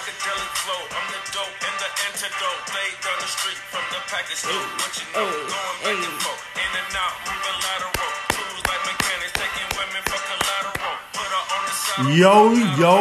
[0.00, 0.80] psychedelic flow.
[0.96, 2.60] I'm the dope and the antidote.
[2.72, 4.64] They down the street from the package store.
[4.80, 5.28] What you know,
[5.84, 6.40] Hey, going back and forth.
[6.56, 7.92] In and out, moving lateral.
[8.32, 10.94] Tools like mechanics, taking women for collateral.
[11.12, 12.16] Put her on the side.
[12.16, 12.96] Yo, yo,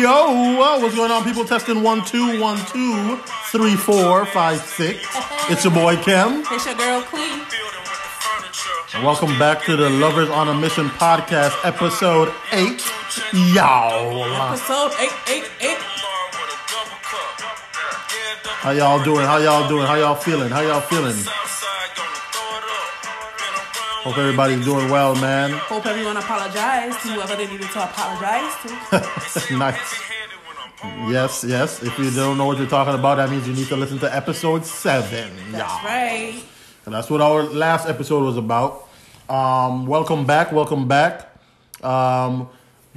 [0.00, 0.80] yo.
[0.80, 1.44] What's going on, people?
[1.44, 3.20] Testing one, two, one, two,
[3.52, 5.04] three, four, five, six.
[5.52, 6.44] It's your boy Kim.
[6.48, 7.44] It's your girl Queen.
[7.44, 8.96] Building with the furniture.
[8.96, 12.80] And welcome back to the Lovers on a Mission podcast, episode eight.
[13.52, 14.24] Y'all.
[14.48, 15.77] Episode eight, eight, eight.
[18.68, 19.24] How y'all doing?
[19.24, 19.86] How y'all doing?
[19.86, 20.50] How y'all feeling?
[20.50, 21.14] How y'all feeling?
[21.14, 23.38] Southside gonna throw it up.
[23.38, 25.52] Been around Hope everybody's doing well, man.
[25.72, 28.68] Hope everyone apologized to whoever they needed to apologize to.
[29.56, 29.94] nice.
[29.94, 31.82] heavy-handed when I'm Yes, yes.
[31.82, 34.14] If you don't know what you're talking about, that means you need to listen to
[34.14, 35.30] episode seven.
[35.50, 36.44] That's right.
[36.84, 38.86] And that's what our last episode was about.
[39.30, 40.52] Um, welcome back.
[40.52, 41.26] Welcome back.
[41.82, 42.50] Um,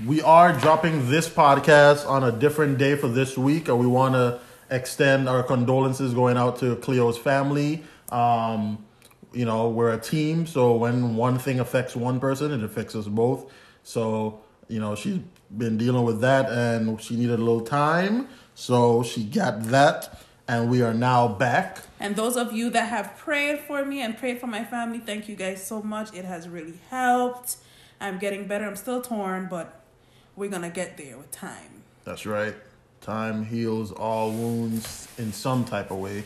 [0.06, 4.16] we are dropping this podcast on a different day for this week, and we want
[4.16, 4.42] to
[4.72, 7.84] extend our condolences going out to Cleo's family.
[8.10, 8.84] Um,
[9.34, 13.08] you know, we're a team, so when one thing affects one person, it affects us
[13.08, 13.52] both.
[13.84, 15.20] So, you know, she's
[15.56, 20.70] been dealing with that, and she needed a little time, so she got that, and
[20.70, 21.80] we are now back.
[22.00, 25.30] And those of you that have prayed for me and prayed for my family, thank
[25.30, 26.14] you guys so much.
[26.14, 27.58] It has really helped.
[28.02, 28.66] I'm getting better.
[28.66, 29.82] I'm still torn, but
[30.36, 31.84] we're going to get there with time.
[32.04, 32.56] That's right.
[33.02, 36.24] Time heals all wounds in some type of way.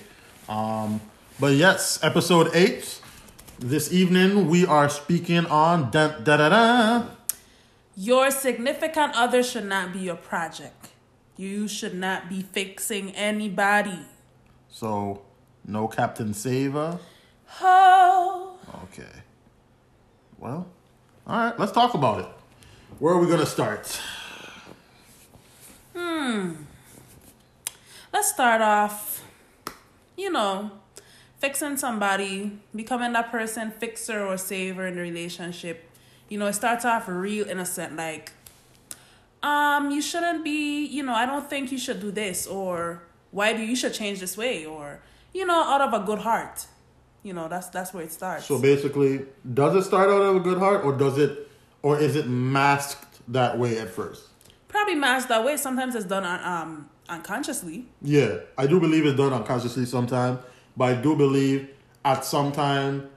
[0.50, 1.00] Um,
[1.40, 3.00] but yes, episode eight.
[3.60, 7.06] This evening we are speaking on da da da da.
[7.96, 10.90] Your significant other should not be your project.
[11.38, 14.00] You should not be fixing anybody.
[14.70, 15.22] So
[15.66, 17.00] no Captain Saver.
[17.62, 19.24] Oh, Okay.
[20.38, 20.68] Well,
[21.26, 21.58] all right.
[21.58, 22.28] Let's talk about it.
[23.00, 23.98] Where are we gonna start?
[28.26, 29.24] Let's start off,
[30.18, 30.72] you know,
[31.38, 35.88] fixing somebody, becoming that person, fixer or saver in the relationship.
[36.28, 38.32] You know, it starts off real innocent, like,
[39.44, 43.54] um, you shouldn't be, you know, I don't think you should do this, or why
[43.54, 46.66] do you should change this way, or, you know, out of a good heart.
[47.22, 48.46] You know, that's that's where it starts.
[48.46, 51.48] So basically, does it start out of a good heart, or does it,
[51.84, 54.24] or is it masked that way at first?
[54.68, 55.58] Probably masked that way.
[55.58, 57.88] Sometimes it's done un- um unconsciously.
[58.02, 60.40] Yeah, I do believe it's done unconsciously sometimes,
[60.78, 61.70] but I do believe
[62.04, 63.10] at some time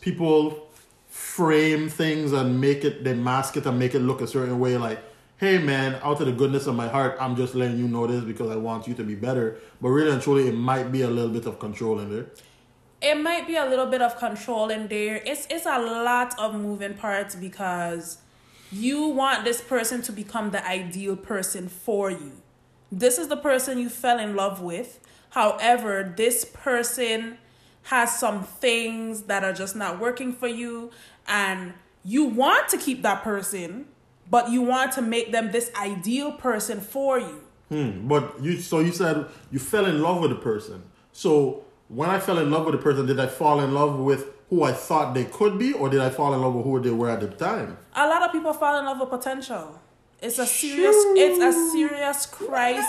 [0.00, 0.68] people
[1.08, 4.76] frame things and make it, they mask it and make it look a certain way.
[4.76, 5.02] Like,
[5.38, 8.24] hey man, out of the goodness of my heart, I'm just letting you know this
[8.24, 9.56] because I want you to be better.
[9.80, 12.26] But really and truly, it might be a little bit of control in there.
[13.00, 15.22] it might be a little bit of control in there.
[15.26, 18.18] It's it's a lot of moving parts because
[18.70, 22.32] you want this person to become the ideal person for you.
[22.90, 25.00] This is the person you fell in love with.
[25.30, 27.38] However, this person
[27.84, 30.90] has some things that are just not working for you
[31.28, 33.86] and you want to keep that person,
[34.30, 37.42] but you want to make them this ideal person for you.
[37.68, 38.06] Hmm.
[38.06, 40.84] But you, so you said you fell in love with a person.
[41.12, 44.26] So when I fell in love with a person, did I fall in love with
[44.50, 46.90] who I thought they could be, or did I fall in love with who they
[46.90, 47.76] were at the time?
[47.94, 49.80] A lot of people fall in love with potential.
[50.26, 52.84] It's a serious it's a serious crisis.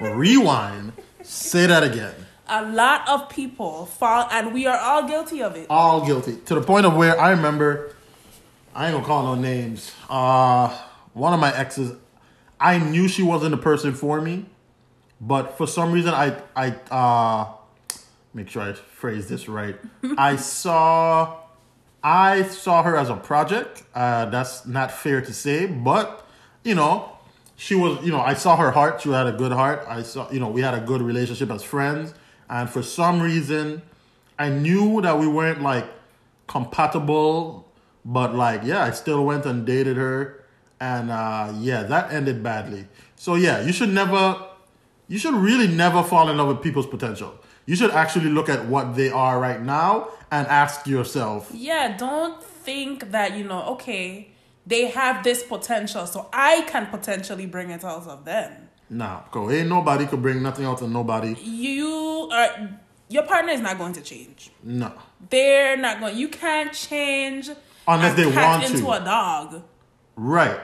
[0.00, 0.92] Rewind.
[1.22, 2.14] Say that again.
[2.48, 5.66] A lot of people fall and we are all guilty of it.
[5.70, 6.36] All guilty.
[6.46, 7.94] To the point of where I remember,
[8.74, 9.90] I ain't gonna call no names.
[10.10, 10.68] Uh,
[11.14, 11.96] one of my exes,
[12.60, 14.44] I knew she wasn't the person for me,
[15.18, 17.52] but for some reason, I I uh,
[18.34, 19.76] make sure I phrase this right.
[20.18, 21.38] I saw,
[22.02, 23.82] I saw her as a project.
[23.94, 26.26] Uh, that's not fair to say, but
[26.64, 27.12] you know,
[27.56, 28.04] she was.
[28.04, 29.00] You know, I saw her heart.
[29.00, 29.84] She had a good heart.
[29.88, 30.30] I saw.
[30.30, 32.14] You know, we had a good relationship as friends,
[32.48, 33.82] and for some reason,
[34.38, 35.86] I knew that we weren't like
[36.46, 37.70] compatible,
[38.04, 40.44] but like, yeah, I still went and dated her,
[40.80, 42.86] and uh, yeah, that ended badly.
[43.16, 44.40] So yeah, you should never,
[45.08, 47.34] you should really never fall in love with people's potential.
[47.68, 52.42] You should actually look at what they are right now and ask yourself, Yeah, don't
[52.42, 54.30] think that, you know, okay,
[54.66, 58.50] they have this potential, so I can potentially bring it out of them.
[58.88, 61.34] nah, go, ain't nobody could bring nothing out of nobody.
[61.42, 62.50] You are
[63.10, 64.50] your partner is not going to change.
[64.62, 64.90] No,
[65.28, 67.50] They're not going you can't change
[67.86, 68.72] Unless a they want to.
[68.76, 69.62] into a dog.
[70.16, 70.60] right.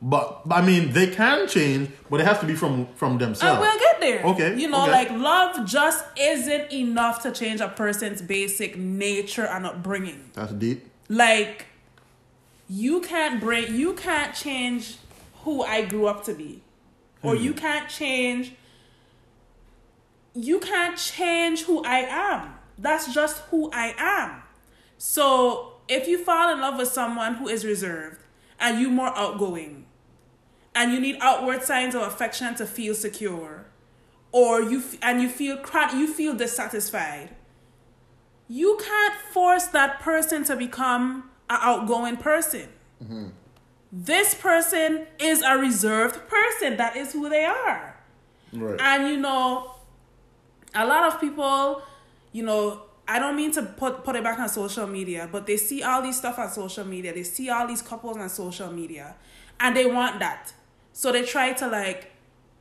[0.00, 3.58] But I mean, they can change, but it has to be from from themselves.
[3.58, 4.24] And we'll get there.
[4.24, 4.92] Okay, You know, okay.
[4.92, 10.30] like love just isn't enough to change a person's basic nature and upbringing.
[10.34, 10.86] That's deep.
[11.08, 11.66] Like
[12.68, 14.96] you can't bring you can't change
[15.44, 16.62] who I grew up to be.
[17.22, 17.42] or hmm.
[17.42, 18.52] you can't change
[20.34, 22.54] you can't change who I am.
[22.78, 24.42] That's just who I am.
[24.98, 28.20] So if you fall in love with someone who is reserved
[28.60, 29.85] and you more outgoing
[30.76, 33.64] and you need outward signs of affection to feel secure
[34.30, 37.30] or you f- and you feel cra- you feel dissatisfied
[38.48, 42.68] you can't force that person to become an outgoing person
[43.02, 43.26] mm-hmm.
[43.92, 47.92] this person is a reserved person that is who they are
[48.52, 48.80] Right.
[48.80, 49.74] and you know,
[50.74, 51.82] a lot of people,
[52.32, 55.56] you know, I don't mean to put put it back on social media, but they
[55.56, 57.12] see all these stuff on social media.
[57.12, 59.16] They see all these couples on social media,
[59.60, 60.52] and they want that.
[60.96, 62.10] So they try to like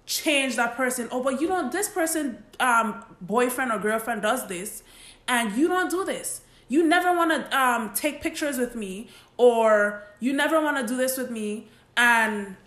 [0.05, 1.07] change that person.
[1.09, 4.83] Oh, but you know, this person, um, boyfriend or girlfriend does this,
[5.25, 6.41] and you don't do this.
[6.67, 10.97] You never want to um take pictures with me, or you never want to do
[10.97, 12.57] this with me, and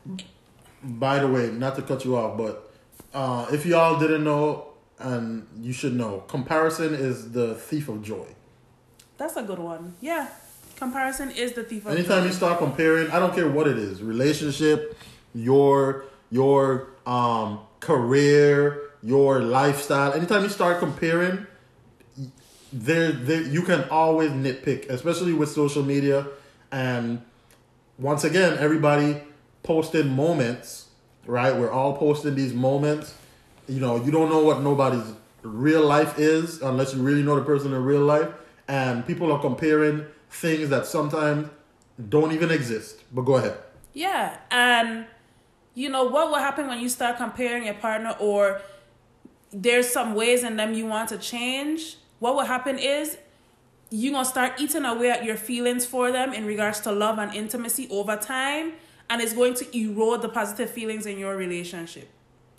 [0.83, 2.73] By the way, not to cut you off, but
[3.13, 4.69] uh, if y'all didn't know,
[4.99, 8.27] and you should know, comparison is the thief of joy.
[9.19, 9.97] That's a good one.
[10.01, 10.29] Yeah.
[10.77, 12.29] Comparison is the thief of Anytime joy.
[12.29, 14.97] you start comparing, I don't care what it is, relationship,
[15.45, 20.13] your your um career, your lifestyle.
[20.13, 21.47] Anytime you start comparing,
[22.73, 26.27] there there you can always nitpick, especially with social media.
[26.71, 27.23] And
[27.99, 29.21] once again, everybody
[29.63, 30.89] posted moments,
[31.27, 31.55] right?
[31.55, 33.15] We're all posting these moments.
[33.69, 35.13] You know, you don't know what nobody's
[35.43, 38.29] real life is unless you really know the person in real life.
[38.67, 41.49] And people are comparing things that sometimes
[42.09, 43.03] don't even exist.
[43.13, 43.57] But go ahead.
[43.95, 44.37] Yeah.
[44.51, 45.07] And
[45.81, 48.61] you know what will happen when you start comparing your partner or
[49.53, 51.97] there's some ways in them you want to change?
[52.19, 53.19] What will happen is
[53.91, 57.33] you're gonna start eating away at your feelings for them in regards to love and
[57.35, 58.73] intimacy over time,
[59.09, 62.11] and it's going to erode the positive feelings in your relationship.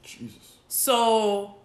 [0.01, 0.57] Jesus.
[0.67, 1.55] So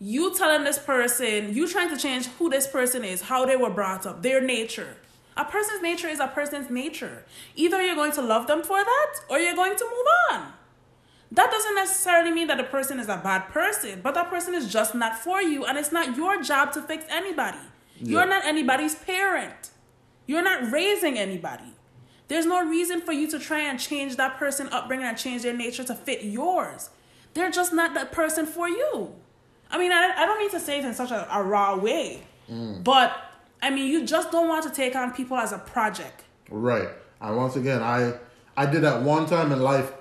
[0.00, 3.70] you telling this person, you trying to change who this person is, how they were
[3.70, 4.96] brought up, their nature.
[5.36, 7.24] A person's nature is a person's nature.
[7.54, 10.52] Either you're going to love them for that or you're going to move on.
[11.30, 14.72] That doesn't necessarily mean that the person is a bad person, but that person is
[14.72, 17.58] just not for you, and it's not your job to fix anybody.
[18.00, 19.70] You're not anybody's parent.
[20.26, 21.74] You're not raising anybody.
[22.28, 25.56] There's no reason for you to try and change that person upbringing and change their
[25.56, 26.90] nature to fit yours.
[27.34, 29.14] They're just not that person for you.
[29.70, 32.22] I mean, I, I don't mean to say it in such a, a raw way,
[32.50, 32.82] mm.
[32.84, 33.16] but
[33.62, 36.24] I mean, you just don't want to take on people as a project.
[36.50, 36.88] Right.
[37.20, 38.14] And once again, I
[38.56, 39.92] I did that one time in life,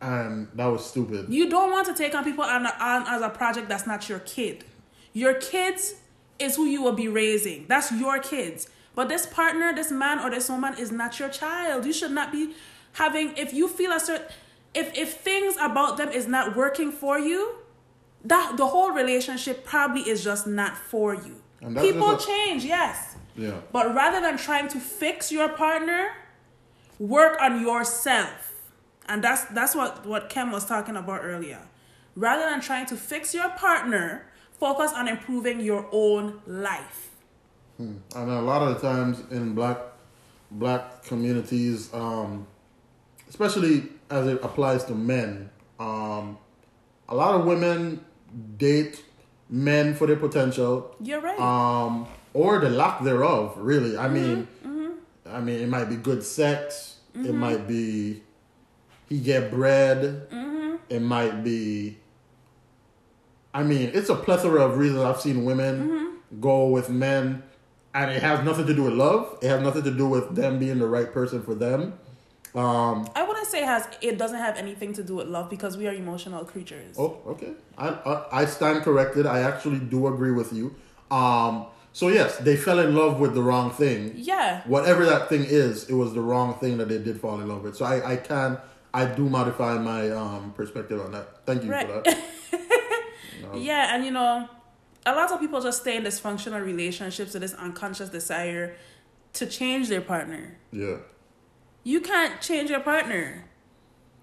[0.00, 1.26] and that was stupid.
[1.32, 4.20] You don't want to take on people on, on as a project that's not your
[4.20, 4.64] kid.
[5.12, 5.94] Your kids
[6.38, 7.66] is who you will be raising.
[7.68, 8.68] That's your kids.
[8.94, 11.84] But this partner, this man or this woman is not your child.
[11.86, 12.54] You should not be
[12.92, 14.26] having if you feel a certain
[14.74, 17.56] if if things about them is not working for you,
[18.24, 21.42] that the whole relationship probably is just not for you.
[21.60, 23.16] People a- change, yes.
[23.34, 23.60] Yeah.
[23.72, 26.12] But rather than trying to fix your partner,
[26.98, 28.52] work on yourself.
[29.08, 31.60] And that's that's what, what Kem was talking about earlier.
[32.14, 34.26] Rather than trying to fix your partner,
[34.58, 37.10] focus on improving your own life.
[37.78, 39.78] And a lot of the times in black
[40.50, 42.46] black communities, um,
[43.28, 46.38] especially as it applies to men, um,
[47.08, 48.04] a lot of women
[48.56, 49.04] date
[49.48, 51.38] men for their potential, You're right.
[51.38, 53.54] um, or the lack thereof.
[53.56, 54.48] Really, I mean,
[55.28, 56.94] I mean, it might be good sex.
[57.14, 58.22] It might be
[59.08, 60.28] he get bread.
[60.88, 61.98] It might be.
[63.52, 67.42] I mean, it's a plethora of reasons I've seen women go with men,
[67.94, 69.38] and it has nothing to do with love.
[69.42, 71.94] It has nothing to do with them being the right person for them.
[72.54, 75.76] Um, I wouldn't say it has it doesn't have anything to do with love because
[75.76, 76.96] we are emotional creatures.
[76.98, 77.52] Oh, okay.
[77.76, 79.26] I, I I stand corrected.
[79.26, 80.74] I actually do agree with you.
[81.10, 84.12] Um, so yes, they fell in love with the wrong thing.
[84.16, 84.62] Yeah.
[84.66, 87.62] Whatever that thing is, it was the wrong thing that they did fall in love
[87.62, 87.76] with.
[87.76, 88.58] So I I can
[89.00, 91.26] I do modify my um perspective on that.
[91.46, 91.86] Thank you Right.
[91.88, 92.18] for that.
[93.54, 94.48] Yeah, and you know,
[95.04, 98.76] a lot of people just stay in dysfunctional relationships with this unconscious desire
[99.34, 100.56] to change their partner.
[100.72, 100.96] Yeah.
[101.84, 103.44] You can't change your partner.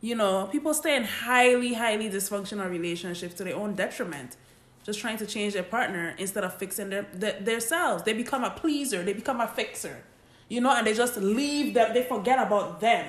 [0.02, 4.36] You know, people stay in highly, highly dysfunctional relationships to their own detriment,
[4.84, 8.04] just trying to change their partner instead of fixing their, their themselves.
[8.04, 10.04] They become a pleaser, they become a fixer,
[10.50, 11.94] you know, and they just leave them.
[11.94, 13.06] They forget about them.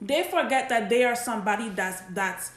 [0.00, 2.52] They forget that they are somebody that's that's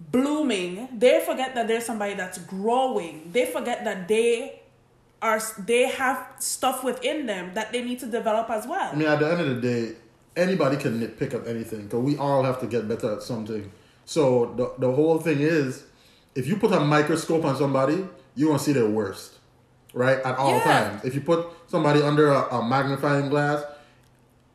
[0.00, 0.88] blooming.
[0.98, 3.30] They forget that they're somebody that's growing.
[3.32, 4.60] They forget that they
[5.22, 8.90] are they have stuff within them that they need to develop as well.
[8.92, 9.96] I mean, at the end of the day,
[10.36, 13.70] anybody can pick up anything because we all have to get better at something.
[14.04, 15.84] So the the whole thing is,
[16.34, 19.38] if you put a microscope on somebody, you're gonna see their worst,
[19.92, 20.18] right?
[20.18, 20.64] At all Yeah.
[20.64, 21.04] times.
[21.04, 23.62] If you put somebody under a, a magnifying glass,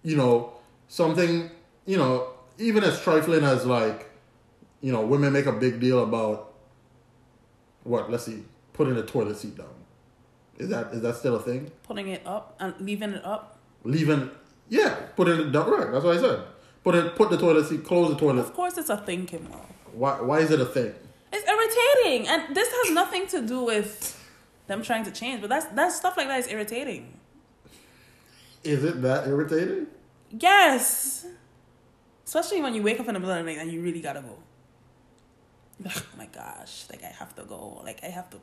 [0.04, 0.54] you know
[0.88, 1.50] something,
[1.86, 4.10] you know, even as trifling as like,
[4.82, 6.54] you know, women make a big deal about
[7.84, 8.12] what?
[8.12, 9.68] Let's see, putting the toilet seat down.
[10.58, 11.72] Is that is that still a thing?
[11.84, 13.60] Putting it up and leaving it up.
[13.84, 14.32] Leaving,
[14.70, 15.70] yeah, putting it down.
[15.70, 16.44] Right, that's what I said.
[16.84, 18.42] Put it, put the toilet seat, close the toilet.
[18.42, 19.66] Of course, it's a thing, Kimmel.
[19.94, 20.22] Why?
[20.22, 20.94] Why is it a thing?
[21.34, 24.24] It's irritating, and this has nothing to do with
[24.68, 25.42] them trying to change.
[25.42, 27.20] But that's that stuff like that is irritating.
[28.64, 29.88] Is it that irritating?
[30.32, 31.26] Yes,
[32.36, 34.22] especially when you wake up in the middle of the night and you really gotta
[34.22, 34.38] go.
[35.86, 36.86] Oh my gosh!
[36.90, 37.82] Like I have to go.
[37.84, 38.38] Like I have to.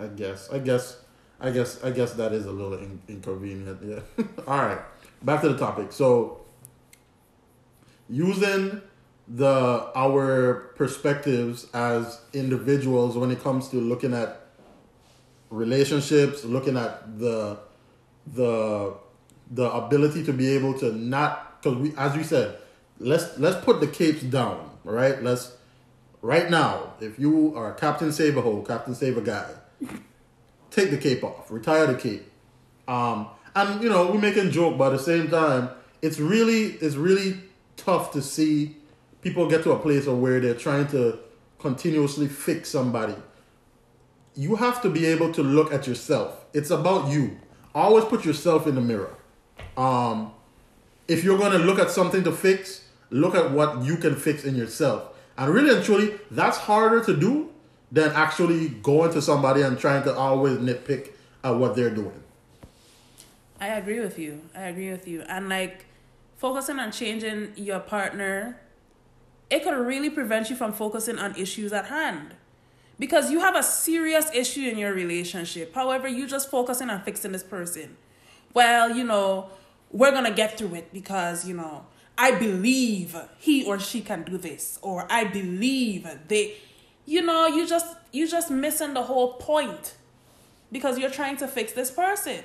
[0.00, 0.50] I guess.
[0.50, 0.98] I guess.
[1.40, 1.82] I guess.
[1.84, 3.78] I guess that is a little in- inconvenient.
[3.82, 4.24] Yeah.
[4.46, 4.80] All right.
[5.22, 5.92] Back to the topic.
[5.92, 6.42] So,
[8.08, 8.82] using
[9.28, 14.40] the our perspectives as individuals when it comes to looking at
[15.50, 17.58] relationships, looking at the
[18.26, 18.94] the
[19.50, 22.58] the ability to be able to not because we as we said,
[22.98, 24.70] let's let's put the capes down.
[24.84, 25.22] Right.
[25.22, 25.56] Let's
[26.22, 26.94] right now.
[27.00, 29.50] If you are Captain Save a Hole, Captain Save a Guy,
[30.70, 32.30] take the cape off, retire the cape.
[32.88, 35.70] Um, and you know, we're making joke, but at the same time,
[36.02, 37.40] it's really it's really
[37.76, 38.76] tough to see
[39.22, 41.18] people get to a place of where they're trying to
[41.58, 43.14] continuously fix somebody.
[44.34, 46.44] You have to be able to look at yourself.
[46.52, 47.38] It's about you.
[47.74, 49.14] Always put yourself in the mirror.
[49.76, 50.32] Um,
[51.08, 54.44] if you're going to look at something to fix, look at what you can fix
[54.44, 55.14] in yourself.
[55.38, 57.52] And really and truly, that's harder to do
[57.92, 61.10] than actually going to somebody and trying to always nitpick
[61.44, 62.22] at what they're doing.
[63.60, 64.42] I agree with you.
[64.54, 65.22] I agree with you.
[65.22, 65.86] And like
[66.36, 68.60] focusing on changing your partner,
[69.48, 72.34] it could really prevent you from focusing on issues at hand.
[72.98, 75.74] Because you have a serious issue in your relationship.
[75.74, 77.96] However, you just focusing on fixing this person.
[78.54, 79.50] Well, you know,
[79.90, 81.84] we're gonna get through it because, you know,
[82.18, 84.78] I believe he or she can do this.
[84.82, 86.56] Or I believe they
[87.04, 89.94] you know, you just you just missing the whole point.
[90.72, 92.42] Because you're trying to fix this person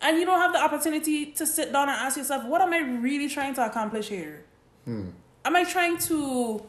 [0.00, 2.78] and you don't have the opportunity to sit down and ask yourself, what am I
[2.78, 4.44] really trying to accomplish here?
[4.84, 5.10] Hmm.
[5.44, 6.64] Am I trying to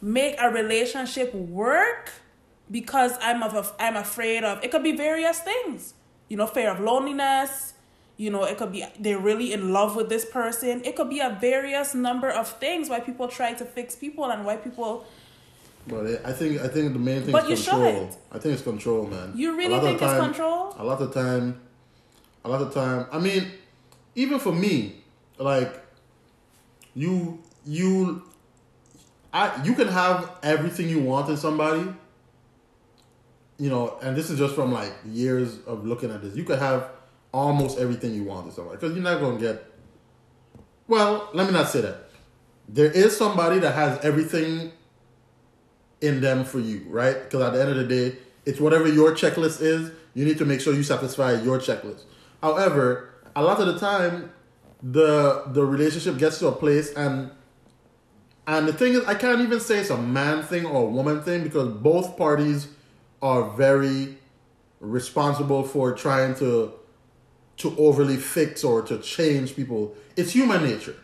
[0.00, 2.12] make a relationship work
[2.70, 5.94] because I'm of a, I'm afraid of it could be various things.
[6.28, 7.74] You know, fear of loneliness.
[8.16, 10.82] You know, it could be they're really in love with this person.
[10.84, 14.44] It could be a various number of things why people try to fix people and
[14.44, 15.04] why people
[15.86, 18.10] But I think I think the main thing But is you control.
[18.30, 19.32] I think it's control, man.
[19.34, 20.74] You really think it's time- control?
[20.78, 21.60] A lot of time,
[22.44, 23.06] a lot of time.
[23.10, 23.50] I mean,
[24.14, 25.02] even for me,
[25.38, 25.74] like
[26.94, 28.22] you, you,
[29.32, 31.86] I, you can have everything you want in somebody.
[33.58, 36.34] You know, and this is just from like years of looking at this.
[36.36, 36.90] You could have
[37.32, 39.64] almost everything you want in somebody because you're not gonna get.
[40.86, 42.10] Well, let me not say that.
[42.68, 44.72] There is somebody that has everything
[46.00, 47.22] in them for you, right?
[47.22, 49.90] Because at the end of the day, it's whatever your checklist is.
[50.14, 52.02] You need to make sure you satisfy your checklist.
[52.42, 54.30] However, a lot of the time,
[54.82, 57.30] the the relationship gets to a place, and
[58.46, 61.22] and the thing is, I can't even say it's a man thing or a woman
[61.22, 62.68] thing because both parties
[63.22, 64.18] are very
[64.80, 66.72] responsible for trying to
[67.58, 69.94] to overly fix or to change people.
[70.16, 70.96] It's human nature.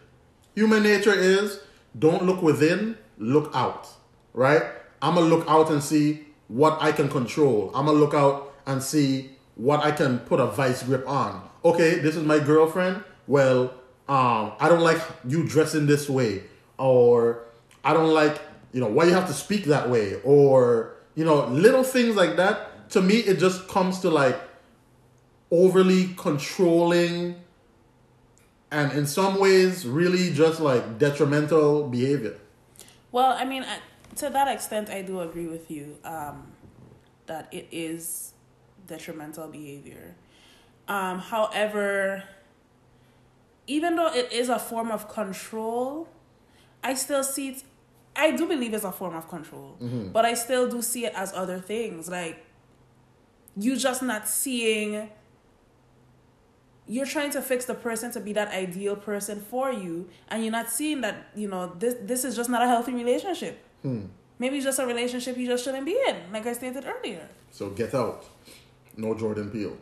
[0.55, 1.61] Human nature is
[1.99, 3.89] don't look within, look out.
[4.35, 4.63] Right?
[5.01, 7.71] I'm gonna look out and see what I can control.
[7.75, 11.49] I'm gonna look out and see what I can put a vice grip on.
[11.65, 13.03] Okay, this is my girlfriend.
[13.27, 13.75] Well,
[14.09, 16.45] um, I don't like you dressing this way,
[16.79, 17.45] or
[17.85, 18.41] I don't like
[18.73, 22.37] you know why you have to speak that way, or you know little things like
[22.37, 22.91] that.
[22.91, 24.41] To me, it just comes to like
[25.51, 27.35] overly controlling
[28.71, 32.37] and in some ways really just like detrimental behavior
[33.13, 33.81] Well, I mean, I-
[34.17, 36.49] to that extent, I do agree with you um,
[37.27, 38.33] that it is
[38.87, 40.17] detrimental behavior.
[40.89, 42.25] Um, however,
[43.67, 46.09] even though it is a form of control,
[46.83, 47.63] I still see it.
[48.17, 49.77] I do believe it's a form of control,
[50.13, 52.09] but I still do see it as other things.
[52.09, 52.45] Like
[53.57, 55.11] you just not seeing.
[56.89, 60.53] You're trying to fix the person to be that ideal person for you, and you're
[60.61, 61.95] not seeing that you know this.
[62.03, 63.55] This is just not a healthy relationship.
[64.41, 67.29] Maybe it's just a relationship you just shouldn't be in, like I stated earlier.
[67.51, 68.25] so get out
[68.97, 69.77] no jordan peele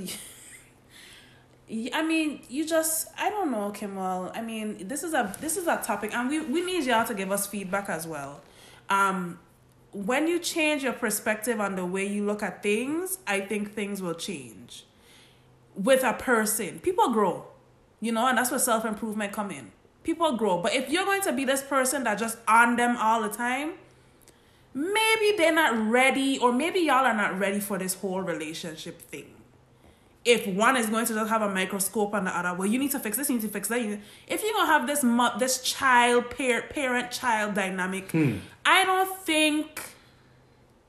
[2.00, 4.32] I mean, you just I don't know, Kimmel.
[4.36, 7.14] I mean, this is a this is a topic, and we we need y'all to
[7.14, 8.42] give us feedback as well.
[8.90, 9.40] um,
[9.92, 14.02] when you change your perspective on the way you look at things, I think things
[14.02, 14.86] will change.
[15.76, 17.46] With a person, people grow,
[18.00, 19.72] you know, and that's where self improvement come in.
[20.04, 23.22] People grow, but if you're going to be this person that just on them all
[23.22, 23.72] the time,
[24.74, 29.26] maybe they're not ready, or maybe y'all are not ready for this whole relationship thing.
[30.26, 32.92] If one is going to just have a microscope on the other, well, you need
[32.92, 33.82] to fix this, you need to fix that.
[33.82, 38.38] you- If you're gonna have this mo- this child pair parent child dynamic, hmm.
[38.66, 39.82] I don't think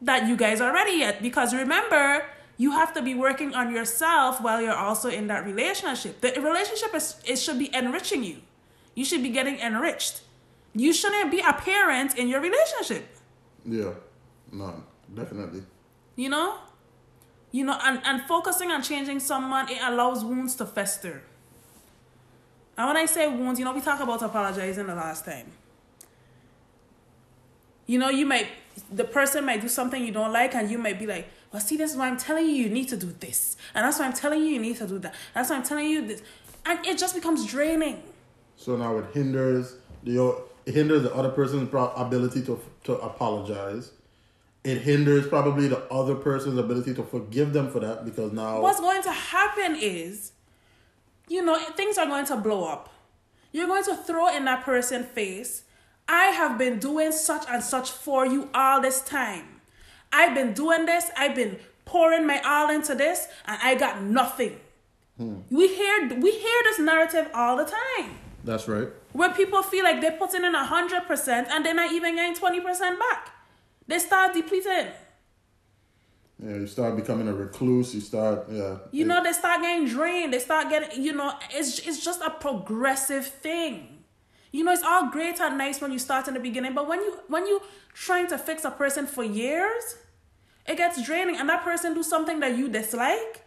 [0.00, 2.24] that you guys are ready yet because remember
[2.56, 6.20] you have to be working on yourself while you're also in that relationship.
[6.20, 8.38] The relationship is it should be enriching you.
[8.94, 10.22] You should be getting enriched.
[10.74, 13.06] You shouldn't be a parent in your relationship.
[13.64, 13.94] Yeah,
[14.52, 14.82] no,
[15.12, 15.62] definitely.
[16.16, 16.58] you know?
[17.50, 21.22] You know and, and focusing on changing someone it allows wounds to fester.
[22.76, 25.52] And when i say wounds you know we talked about apologizing the last time.
[27.86, 28.48] You know you might
[28.90, 31.76] the person might do something you don't like and you might be like well see
[31.76, 34.12] this is why i'm telling you you need to do this and that's why i'm
[34.12, 36.22] telling you you need to do that that's why i'm telling you this
[36.66, 38.02] and it just becomes draining
[38.56, 43.92] So now it hinders the it hinders the other person's ability to to apologize.
[44.62, 48.80] It hinders probably the other person's ability to forgive them for that because now what's
[48.80, 50.32] going to happen is,
[51.28, 52.92] you know, things are going to blow up.
[53.52, 55.64] You're going to throw in that person's face,
[56.08, 59.53] I have been doing such and such for you all this time.
[60.12, 64.60] I've been doing this, I've been pouring my all into this, and I got nothing.
[65.16, 65.40] Hmm.
[65.50, 68.10] We hear we hear this narrative all the time.
[68.44, 68.88] that's right.
[69.12, 72.60] Where people feel like they're putting in hundred percent and they're not even getting twenty
[72.60, 73.30] percent back.
[73.86, 74.88] They start depleting.
[76.42, 77.94] Yeah, you start becoming a recluse.
[77.94, 78.78] You start yeah.
[78.90, 80.32] You know, they start getting drained.
[80.32, 83.93] They start getting, you know, it's it's just a progressive thing.
[84.54, 87.00] You know, it's all great and nice when you start in the beginning, but when
[87.00, 87.60] you when you
[87.92, 89.96] trying to fix a person for years,
[90.64, 93.42] it gets draining, and that person do something that you dislike,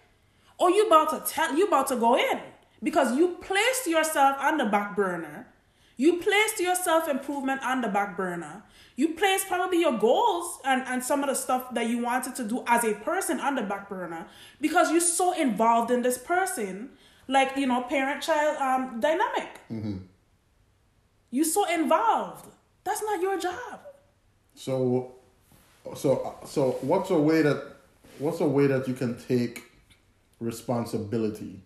[0.58, 2.41] or you about to tell you about to go in
[2.84, 5.48] because you placed yourself on the back burner.
[5.96, 8.63] You placed your self improvement on the back burner.
[8.98, 12.43] You placed probably your goals and, and some of the stuff that you wanted to
[12.43, 14.28] do as a person on the back burner
[14.60, 16.89] because you're so involved in this person,
[17.30, 19.62] like, you know, parent child um, dynamic.
[21.32, 22.48] You're so involved.
[22.84, 23.80] That's not your job.
[24.56, 25.16] So,
[25.96, 27.63] so, so, what's a way that,
[28.20, 29.63] what's a way that you can take
[30.40, 31.62] responsibility?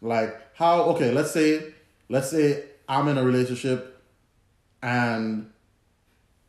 [0.00, 0.82] Like how?
[0.90, 1.74] Okay, let's say,
[2.08, 4.02] let's say I'm in a relationship,
[4.82, 5.50] and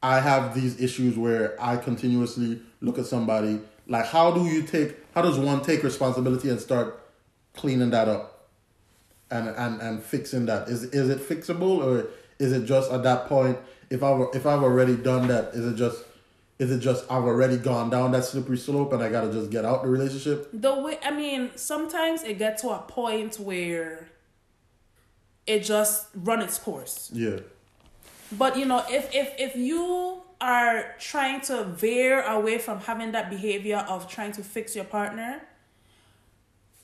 [0.02, 3.60] I have these issues where I continuously look at somebody.
[3.88, 4.96] Like, how do you take?
[5.14, 7.00] How does one take responsibility and start
[7.54, 8.50] cleaning that up,
[9.30, 10.70] and and and fixing that?
[10.70, 12.08] Is is it fixable or
[12.42, 13.58] is it just at that point?
[13.90, 16.04] If I've if I've already done that, is it just
[16.58, 19.64] is it just I've already gone down that slippery slope and I gotta just get
[19.64, 20.50] out the relationship?
[20.54, 24.10] The way I mean, sometimes it gets to a point where
[25.46, 27.10] it just run its course.
[27.14, 27.40] Yeah,
[28.32, 33.30] But you know, if if if you are trying to veer away from having that
[33.30, 35.42] behavior of trying to fix your partner,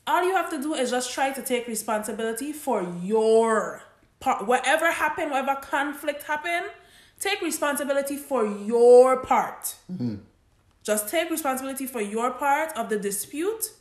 [0.06, 3.82] all you have to do is just try to take responsibility for your
[4.20, 4.48] part.
[4.48, 6.68] Whatever happened, whatever conflict happened,
[7.20, 9.76] take responsibility for your part.
[9.92, 10.16] Mm-hmm.
[10.84, 13.72] Just take responsibility for your part of the dispute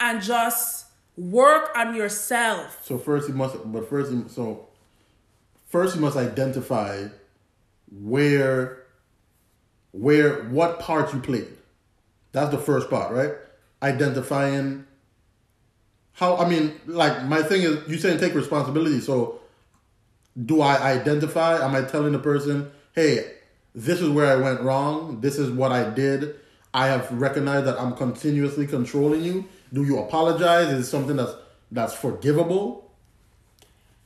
[0.00, 2.80] and just work on yourself.
[2.82, 4.66] So first you must, but first you, so
[5.68, 7.06] first you must identify
[7.90, 8.84] where,
[9.92, 11.48] where what part you played.
[12.32, 13.32] That's the first part, right?
[13.80, 14.86] Identifying
[16.14, 16.36] how.
[16.36, 18.98] I mean, like my thing is, you saying take responsibility.
[19.00, 19.40] So,
[20.42, 21.64] do I identify?
[21.64, 23.32] Am I telling the person, hey,
[23.74, 25.20] this is where I went wrong.
[25.20, 26.36] This is what I did.
[26.72, 29.44] I have recognized that I'm continuously controlling you.
[29.72, 30.68] Do you apologize?
[30.68, 31.32] Is it something that's
[31.70, 32.90] that's forgivable?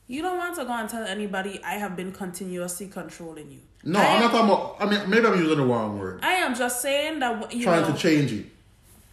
[0.07, 3.59] You don't want to go and tell anybody I have been continuously controlling you.
[3.83, 4.75] No, I I'm am, not talking about.
[4.79, 6.19] I mean, maybe I'm using the wrong word.
[6.23, 8.45] I am just saying that you Trying know, to change you.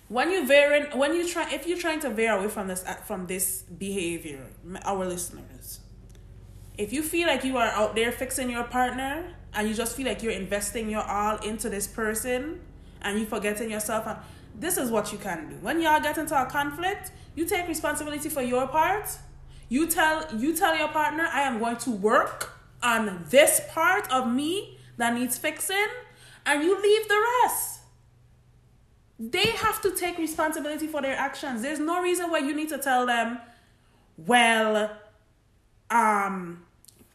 [0.08, 3.26] when you veering when you try if you're trying to veer away from this from
[3.26, 4.46] this behavior,
[4.84, 5.80] our listeners,
[6.78, 10.06] if you feel like you are out there fixing your partner and you just feel
[10.06, 12.60] like you're investing your all into this person
[13.02, 14.18] and you forgetting yourself, and
[14.54, 15.56] this is what you can do.
[15.56, 19.08] When y'all get into a conflict, you take responsibility for your part.
[19.68, 24.32] You tell you tell your partner, I am going to work on this part of
[24.32, 25.88] me that needs fixing,
[26.44, 27.76] and you leave the rest
[29.18, 31.62] they have to take responsibility for their actions.
[31.62, 33.38] There's no reason why you need to tell them,
[34.18, 34.90] well,
[35.90, 36.65] um,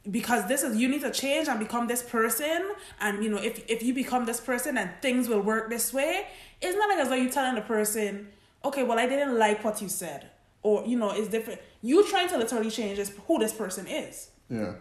[0.10, 2.72] because this is you need to change and become this person.
[3.00, 6.28] And you know if if you become this person and things will work this way
[6.62, 8.28] it's not like as though you're telling the person
[8.64, 10.30] okay well i didn't like what you said.
[10.64, 11.60] Or you know it's different.
[11.82, 14.30] You trying to literally change this who this person is.
[14.50, 14.74] Yeah.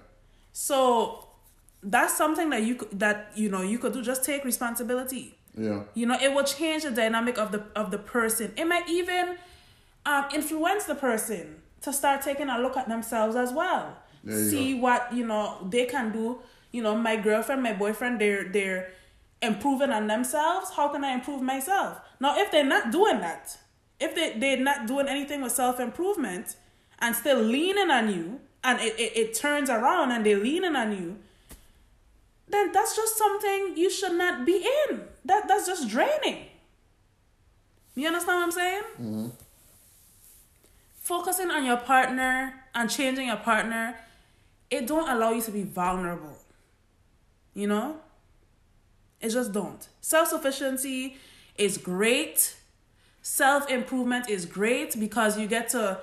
[0.52, 1.26] so
[1.82, 4.02] that's something that you could that you know you could do.
[4.02, 5.36] Just take responsibility.
[5.56, 5.82] Yeah.
[5.94, 8.52] you know it will change the dynamic of the of the person.
[8.56, 9.36] It might even
[10.04, 13.96] um, influence the person to start taking a look at themselves as well
[14.28, 14.80] see go.
[14.80, 16.38] what you know they can do
[16.72, 18.92] you know my girlfriend my boyfriend they're they're
[19.42, 23.56] improving on themselves how can i improve myself now if they're not doing that
[23.98, 26.56] if they, they're not doing anything with self-improvement
[26.98, 30.92] and still leaning on you and it, it, it turns around and they're leaning on
[30.92, 31.16] you
[32.50, 35.02] then that's just something you should not be in.
[35.24, 36.46] That that's just draining.
[37.94, 38.82] You understand what I'm saying?
[38.94, 39.28] Mm-hmm.
[41.00, 43.96] Focusing on your partner and changing your partner,
[44.70, 46.36] it don't allow you to be vulnerable.
[47.54, 47.96] You know?
[49.20, 49.86] It just don't.
[50.00, 51.16] Self-sufficiency
[51.56, 52.56] is great.
[53.22, 55.98] Self-improvement is great because you get to,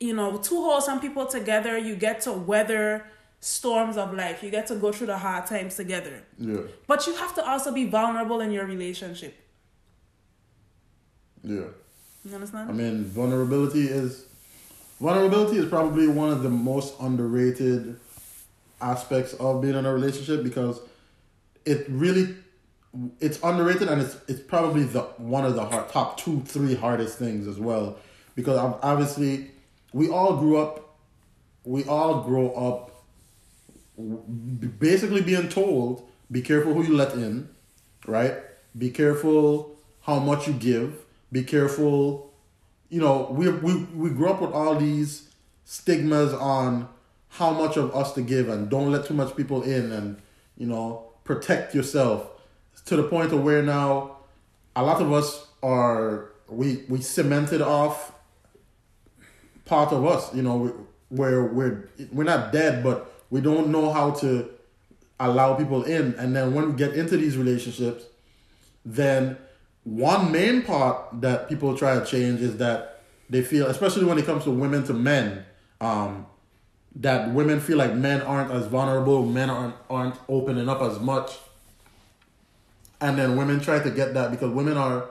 [0.00, 3.04] you know, two wholesome people together, you get to weather
[3.40, 4.42] storms of life.
[4.42, 6.22] You get to go through the hard times together.
[6.38, 6.62] Yeah.
[6.86, 9.36] But you have to also be vulnerable in your relationship.
[11.42, 11.66] Yeah.
[12.24, 12.70] You understand?
[12.70, 14.26] I mean, vulnerability is
[15.00, 17.98] vulnerability is probably one of the most underrated
[18.80, 20.80] aspects of being in a relationship because
[21.64, 22.34] it really
[23.20, 27.18] it's underrated and it's it's probably the one of the hard, top two three hardest
[27.18, 27.98] things as well.
[28.34, 29.50] Because obviously
[29.92, 30.96] we all grew up
[31.64, 33.04] we all grow up
[34.78, 37.48] basically being told be careful who you let in
[38.08, 38.34] right?
[38.76, 41.04] Be careful how much you give.
[41.30, 42.27] Be careful
[42.88, 45.30] you know we we we grew up with all these
[45.64, 46.88] stigmas on
[47.30, 50.20] how much of us to give and don't let too much people in and
[50.56, 52.26] you know protect yourself
[52.86, 54.16] to the point of where now
[54.76, 58.12] a lot of us are we we cemented off
[59.66, 60.74] part of us you know
[61.10, 64.48] where we're we're not dead but we don't know how to
[65.20, 66.14] allow people in.
[66.14, 68.04] And then when we get into these relationships
[68.84, 69.36] then
[69.88, 74.26] one main part that people try to change is that they feel especially when it
[74.26, 75.44] comes to women to men
[75.80, 76.26] um
[76.94, 81.38] that women feel like men aren't as vulnerable men aren't aren't opening up as much
[83.00, 85.08] and then women try to get that because women are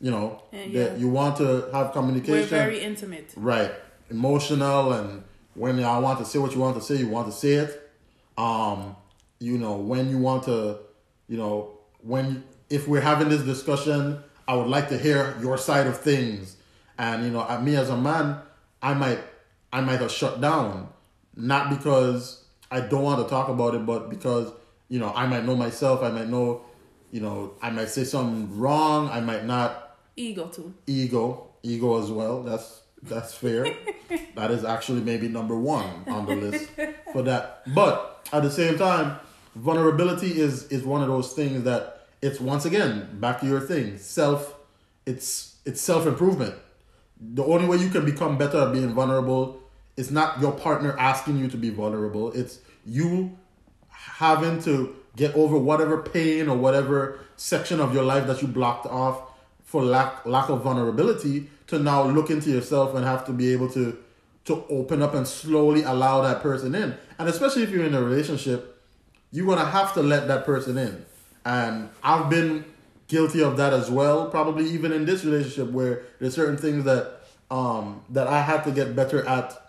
[0.00, 0.94] you know that yeah.
[0.96, 2.40] you want to have communication.
[2.40, 3.32] We're very intimate.
[3.36, 3.72] right
[4.10, 5.22] emotional and
[5.54, 7.90] when i want to say what you want to say you want to say it
[8.38, 8.96] um
[9.38, 10.78] you know when you want to
[11.28, 15.86] you know when if we're having this discussion i would like to hear your side
[15.86, 16.56] of things.
[16.98, 18.38] And you know uh, me as a man
[18.82, 19.20] i might
[19.72, 20.88] i might have shut down.
[21.36, 24.46] Not because i don't want to talk about it but because
[24.88, 26.02] you know i might know myself.
[26.02, 26.62] I might know
[27.10, 29.08] you know i might say something wrong.
[29.08, 30.74] I might not Ego too.
[30.86, 32.42] ego ego as well.
[32.42, 33.66] That's that's fair.
[34.34, 36.70] That is actually maybe number one on the list
[37.12, 37.62] for that.
[37.74, 39.18] But at the same time
[39.54, 43.98] vulnerability is is one of those things that it's once again back to your thing
[43.98, 44.54] self
[45.04, 46.54] it's it's self improvement
[47.34, 49.62] the only way you can become better at being vulnerable
[49.96, 52.32] is not your partner asking you to be vulnerable.
[52.32, 53.38] It's you
[53.88, 58.86] having to get over whatever pain or whatever section of your life that you blocked
[58.86, 59.22] off
[59.62, 63.68] for lack lack of vulnerability to now look into yourself and have to be able
[63.70, 63.96] to
[64.44, 66.96] to open up and slowly allow that person in.
[67.18, 68.80] And especially if you're in a relationship
[69.30, 71.04] you're gonna have to let that person in
[71.44, 72.64] and i've been
[73.08, 77.20] guilty of that as well probably even in this relationship where there's certain things that
[77.50, 79.62] um that i had to get better at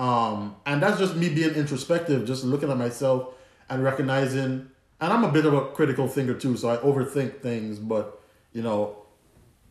[0.00, 3.34] um, and that's just me being introspective, just looking at myself
[3.68, 4.70] and recognizing.
[4.98, 7.78] And I'm a bit of a critical thinker too, so I overthink things.
[7.78, 8.18] But
[8.54, 8.96] you know,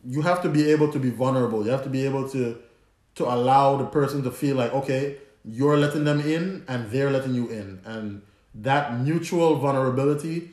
[0.06, 1.64] you have to be able to be vulnerable.
[1.64, 2.56] You have to be able to
[3.16, 7.34] to allow the person to feel like, okay, you're letting them in, and they're letting
[7.34, 8.22] you in, and
[8.54, 10.50] that mutual vulnerability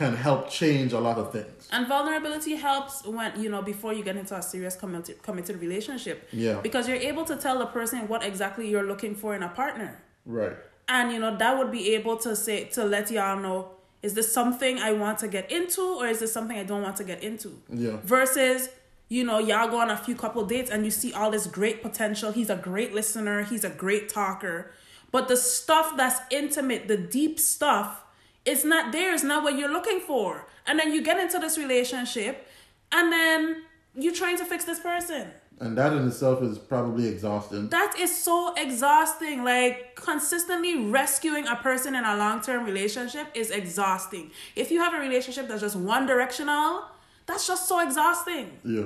[0.00, 1.68] can help change a lot of things.
[1.70, 6.26] And vulnerability helps when, you know, before you get into a serious committed, committed relationship.
[6.32, 6.58] Yeah.
[6.62, 10.02] Because you're able to tell the person what exactly you're looking for in a partner.
[10.24, 10.56] Right.
[10.88, 14.32] And, you know, that would be able to say, to let y'all know, is this
[14.32, 17.22] something I want to get into or is this something I don't want to get
[17.22, 17.60] into?
[17.68, 17.98] Yeah.
[18.02, 18.70] Versus,
[19.10, 21.82] you know, y'all go on a few couple dates and you see all this great
[21.82, 22.32] potential.
[22.32, 24.72] He's a great listener, he's a great talker.
[25.12, 28.02] But the stuff that's intimate, the deep stuff,
[28.50, 30.46] it's not there, it's not what you're looking for.
[30.66, 32.46] And then you get into this relationship
[32.92, 33.62] and then
[33.94, 35.24] you're trying to fix this person.
[35.62, 37.68] And that in itself is probably exhausting.
[37.68, 39.44] That is so exhausting.
[39.44, 44.30] Like consistently rescuing a person in a long term relationship is exhausting.
[44.56, 46.84] If you have a relationship that's just one directional,
[47.26, 48.46] that's just so exhausting.
[48.64, 48.84] Yeah.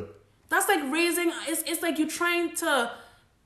[0.48, 1.31] That's like raising.
[1.46, 2.90] It's it's like you're trying to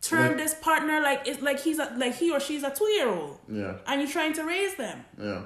[0.00, 2.88] turn Like- this partner like it's like he's a, like he or she's a two
[2.96, 3.74] year old, Yeah.
[3.86, 5.04] and you're trying to raise them.
[5.20, 5.42] Yeah.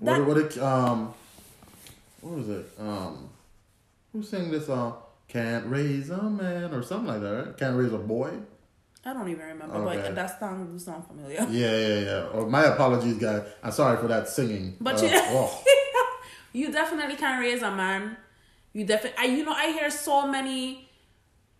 [0.00, 1.14] That- what what it um
[2.20, 2.66] what was it?
[2.78, 3.28] Um
[4.12, 4.94] who sang this song?
[5.28, 7.56] Can't raise a man or something like that, right?
[7.56, 8.30] Can't raise a boy?
[9.06, 10.00] I don't even remember, Okay.
[10.00, 11.46] but that song sound familiar.
[11.50, 12.26] Yeah, yeah, yeah.
[12.32, 13.42] Oh, my apologies, guys.
[13.62, 14.76] I'm sorry for that singing.
[14.80, 15.64] But Uh, you, oh.
[16.54, 18.16] you definitely can't raise a man.
[18.72, 20.88] You definitely, you know, I hear so many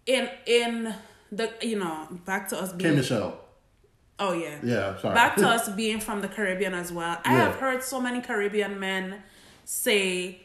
[0.06, 0.94] in in
[1.32, 2.90] the you know back to us K.
[2.94, 3.38] Michelle.
[4.18, 4.58] Oh yeah.
[4.62, 5.14] Yeah, sorry.
[5.14, 7.18] Back to us being from the Caribbean as well.
[7.24, 7.44] I Yeah.
[7.44, 9.22] have heard so many Caribbean men
[9.64, 10.40] say,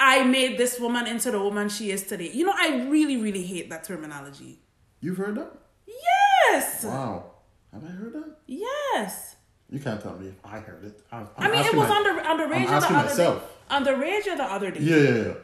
[0.00, 3.42] "I made this woman into the woman she is today." You know, I really, really
[3.44, 4.60] hate that terminology.
[5.00, 5.52] You've heard that?
[5.86, 6.84] Yes.
[6.84, 7.32] Wow.
[7.72, 8.36] Have I heard that?
[8.46, 9.36] Yes.
[9.70, 11.00] You can't tell me if I heard it.
[11.10, 13.40] I'm, I mean, it was on the on the radio the other myself.
[13.42, 13.48] day.
[13.76, 14.80] On the radio the other day.
[14.80, 15.34] Yeah, yeah, yeah.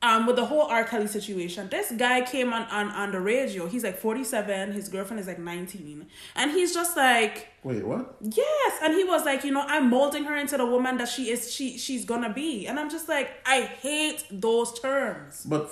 [0.00, 0.84] Um with the whole R.
[0.84, 1.68] Kelly situation.
[1.70, 3.66] This guy came on, on on the radio.
[3.66, 6.06] He's like 47, his girlfriend is like 19.
[6.36, 8.16] And he's just like, Wait, what?
[8.20, 8.78] Yes.
[8.82, 11.52] And he was like, you know, I'm molding her into the woman that she is
[11.52, 12.66] she she's gonna be.
[12.66, 15.44] And I'm just like, I hate those terms.
[15.44, 15.70] But,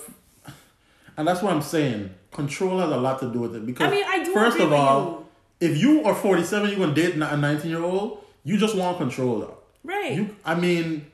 [1.15, 2.13] and that's what I'm saying.
[2.31, 4.73] Control has a lot to do with it because I mean, I do first of
[4.73, 5.25] all,
[5.59, 5.69] you.
[5.69, 8.23] if you are 47, you're gonna date a 19 year old.
[8.43, 9.39] You just want control.
[9.39, 9.57] Though.
[9.83, 10.13] Right.
[10.13, 11.07] You, I mean,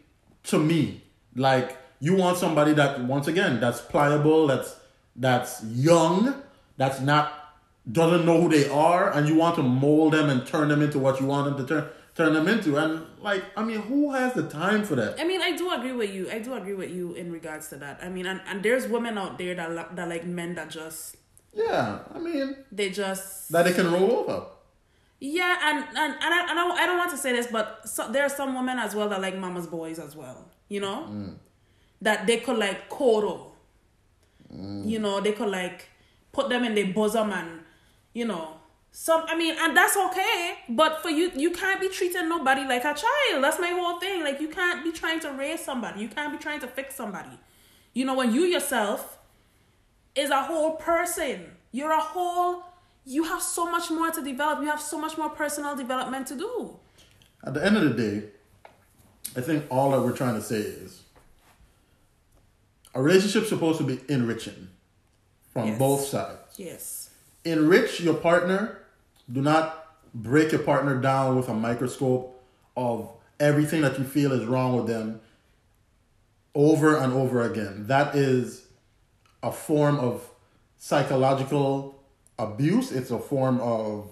[0.45, 1.03] to me,
[1.35, 4.75] like you want somebody that once again that's pliable, that's
[5.15, 6.43] that's young,
[6.75, 7.55] that's not
[7.89, 10.99] doesn't know who they are, and you want to mold them and turn them into
[10.99, 12.75] what you want them to turn turn them into.
[12.77, 15.17] And like, I mean, who has the time for that?
[15.17, 16.29] I mean, I do agree with you.
[16.29, 18.03] I do agree with you in regards to that.
[18.03, 21.15] I mean, and, and there's women out there that that like men that just
[21.53, 24.47] Yeah, I mean, they just that they can roll over.
[25.21, 28.11] Yeah, and and, and I, I don't I don't want to say this, but so,
[28.11, 30.51] there are some women as well that like mama's boys as well.
[30.67, 31.35] You know, mm.
[32.03, 33.55] That they could like coddle.
[34.53, 34.87] Mm.
[34.87, 35.89] You know, they could like
[36.31, 37.61] put them in their bosom and
[38.13, 38.55] you know
[38.91, 39.23] some.
[39.27, 40.57] I mean, and that's okay.
[40.69, 43.43] But for you, you can't be treating nobody like a child.
[43.43, 44.23] That's my whole thing.
[44.23, 46.01] Like you can't be trying to raise somebody.
[46.01, 47.37] You can't be trying to fix somebody.
[47.93, 49.19] You know, when you yourself
[50.15, 51.45] is a whole person.
[51.71, 52.63] You're a whole.
[53.05, 54.61] You have so much more to develop.
[54.61, 56.77] You have so much more personal development to do.
[57.43, 58.27] At the end of the day,
[59.35, 61.02] I think all that we're trying to say is
[62.95, 64.69] a relationship's supposed to be enriching
[65.51, 65.79] from Yes.
[65.79, 66.39] both sides.
[66.57, 67.09] Yes.
[67.45, 68.77] Enrich your partner.
[69.31, 72.41] Do not break your partner down with a microscope
[72.77, 75.19] of everything that you feel is wrong with them
[76.55, 77.87] over and over again.
[77.87, 78.67] That is
[79.41, 80.29] a form of
[80.77, 81.99] psychological
[82.37, 82.91] abuse.
[82.91, 84.09] It's a form of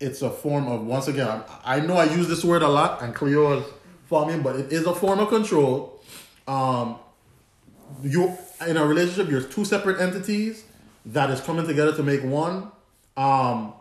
[0.00, 3.00] it's a form of once again I, I know i use this word a lot
[3.00, 3.64] and cleo is
[4.06, 6.02] following but it is a form of control
[6.48, 6.98] um
[8.02, 10.64] you in a relationship you're two separate entities
[11.06, 12.70] that is coming together to make one
[13.16, 13.72] um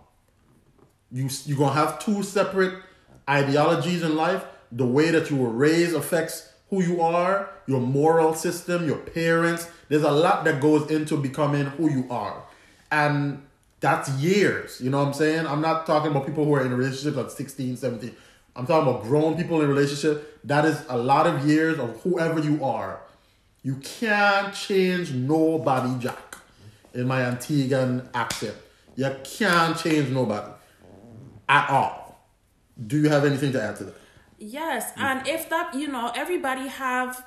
[1.13, 2.81] you you're gonna have two separate
[3.29, 4.43] ideologies in life.
[4.71, 9.69] The way that you were raised affects who you are your moral system your parents.
[9.87, 12.43] There's a lot that goes into becoming who you are.
[12.91, 13.43] And
[13.79, 15.45] that's years you know what i'm saying?
[15.45, 18.15] I'm not talking about people who are in relationships relationship at 16 17
[18.55, 20.39] i'm talking about grown people in relationship.
[20.43, 22.99] That is a lot of years of whoever you are
[23.63, 26.37] you can't change nobody jack.
[26.93, 28.55] In my antiguan accent.
[28.95, 30.51] You can't change nobody.
[31.49, 32.27] At all.
[32.85, 33.95] Do you have anything to add to that?
[34.37, 37.25] Yes, and if that you know everybody have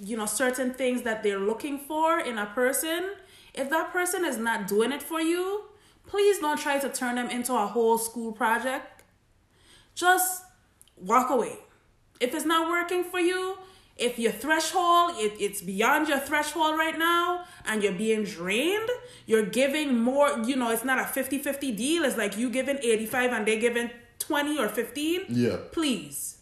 [0.00, 3.10] you know certain things that they're looking for in a person,
[3.54, 5.64] if that person is not doing it for you,
[6.06, 9.02] please don't try to turn them into a whole school project.
[9.94, 10.44] Just
[10.96, 11.58] walk away.
[12.20, 13.58] If it's not working for you,
[13.98, 18.88] if your threshold it, it's beyond your threshold right now and you're being drained
[19.26, 22.04] you're giving more you know it's not a 50-50 deal.
[22.04, 25.56] It's like you giving 85 and they giving 20 or 15 Yeah.
[25.72, 26.38] please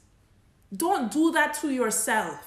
[0.75, 2.43] don't do that to yourself.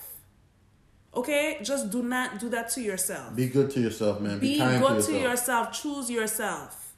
[1.15, 1.57] Okay?
[1.63, 3.35] Just do not do that to yourself.
[3.35, 4.39] Be good to yourself man.
[4.39, 5.67] Be, be kind good to to yourself.
[5.67, 5.81] yourself.
[5.81, 6.93] Choose yourself.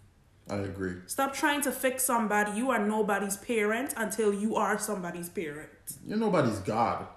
[0.50, 0.96] I agree.
[1.06, 2.52] Stop trying to fix somebody.
[2.58, 5.70] You are nobody's parent until you are somebody's parent.
[6.06, 7.08] You're nobody's god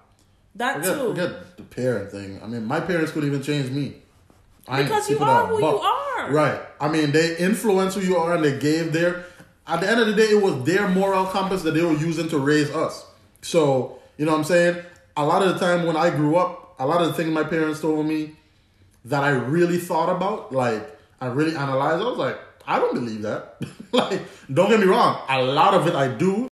[0.55, 3.95] that forget, too forget the parent thing i mean my parents couldn't even change me
[4.67, 6.31] I Because you are who you are.
[6.31, 9.25] right i mean they influence who you are and they gave their
[9.67, 12.27] at the end of the day it was their moral compass that they were using
[12.29, 13.05] to raise us
[13.41, 14.83] so you know what i'm saying
[15.17, 17.43] a lot of the time when i grew up a lot of the things my
[17.43, 18.31] parents told me
[19.05, 22.01] that I really thought about, like I really analyzed.
[22.01, 23.61] I was like, I don't believe that.
[23.91, 25.21] like, don't get me wrong.
[25.29, 26.47] A lot of it I do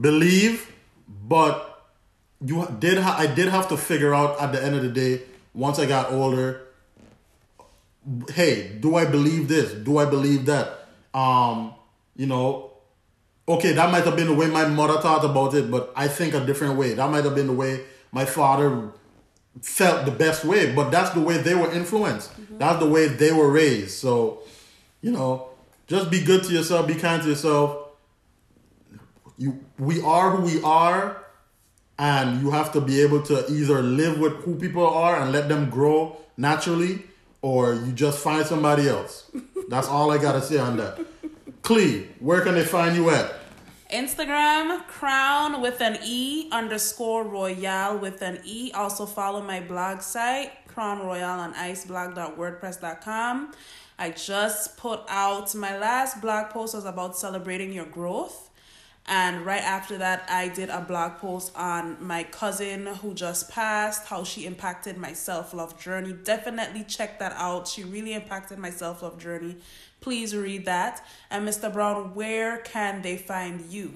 [0.00, 0.72] believe,
[1.06, 1.69] but
[2.44, 2.98] you did.
[2.98, 5.22] Ha- I did have to figure out at the end of the day.
[5.52, 6.62] Once I got older,
[8.32, 9.72] hey, do I believe this?
[9.72, 10.86] Do I believe that?
[11.12, 11.74] Um,
[12.16, 12.70] you know,
[13.48, 16.34] okay, that might have been the way my mother thought about it, but I think
[16.34, 16.94] a different way.
[16.94, 17.80] That might have been the way
[18.12, 18.90] my father
[19.62, 22.30] felt the best way, but that's the way they were influenced.
[22.58, 23.92] That's the way they were raised.
[23.92, 24.42] So,
[25.02, 25.48] you know,
[25.86, 27.88] just be good to yourself, be kind to yourself.
[29.38, 31.24] You we are who we are,
[32.00, 35.50] and you have to be able to either live with who people are and let
[35.50, 37.02] them grow naturally,
[37.42, 39.30] or you just find somebody else.
[39.68, 40.98] That's all I gotta say on that.
[41.60, 43.34] Clee, where can they find you at?
[43.92, 48.72] Instagram, crown with an E underscore royale with an E.
[48.72, 53.52] Also follow my blog site, crown royale on iceblog.wordpress.com.
[53.98, 58.49] I just put out my last blog post was about celebrating your growth.
[59.06, 64.06] And right after that, I did a blog post on my cousin who just passed,
[64.06, 66.12] how she impacted my self love journey.
[66.12, 67.66] Definitely check that out.
[67.66, 69.56] She really impacted my self love journey.
[70.00, 71.04] Please read that.
[71.30, 71.72] And Mr.
[71.72, 73.94] Brown, where can they find you?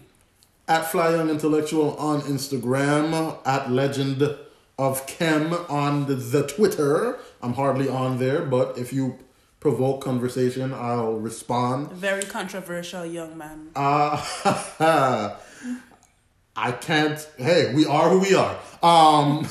[0.67, 4.37] at Fly Young Intellectual on Instagram, at Legend
[4.79, 7.19] of Chem on the, the Twitter.
[7.43, 9.19] I'm hardly on there, but if you
[9.65, 11.91] provoke conversation, I'll respond.
[11.93, 13.71] Very controversial young man.
[13.75, 14.23] Uh,
[16.55, 17.27] I can't.
[17.39, 18.59] Hey, we are who we are.
[18.83, 19.49] Um,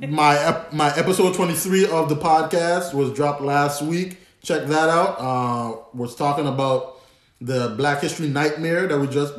[0.08, 4.18] my ep- my episode 23 of the podcast was dropped last week.
[4.42, 5.14] Check that out.
[5.20, 7.00] Uh, was talking about
[7.40, 9.34] the Black History Nightmare that we just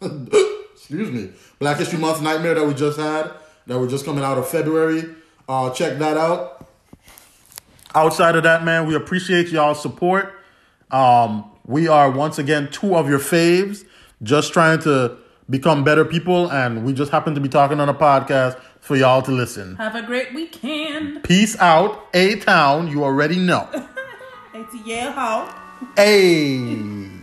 [0.72, 3.30] excuse me Black History Month nightmare that we just had
[3.66, 5.04] that we're just coming out of February.
[5.46, 6.65] Uh, check that out.
[7.96, 10.34] Outside of that, man, we appreciate y'all's support.
[10.90, 13.86] Um, we are once again two of your faves,
[14.22, 15.16] just trying to
[15.48, 19.22] become better people, and we just happen to be talking on a podcast for y'all
[19.22, 19.76] to listen.
[19.76, 21.24] Have a great weekend.
[21.24, 22.86] Peace out, A Town.
[22.88, 23.68] You already know.
[24.58, 25.54] It's Yale Hall.
[25.96, 27.15] Hey.